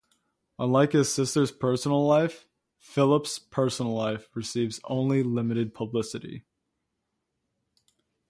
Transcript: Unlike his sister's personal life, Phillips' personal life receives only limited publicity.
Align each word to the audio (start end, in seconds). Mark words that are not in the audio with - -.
Unlike 0.57 0.93
his 0.93 1.13
sister's 1.13 1.51
personal 1.51 2.03
life, 2.07 2.47
Phillips' 2.79 3.37
personal 3.37 3.93
life 3.93 4.29
receives 4.33 4.79
only 4.85 5.21
limited 5.21 5.75
publicity. 5.75 6.43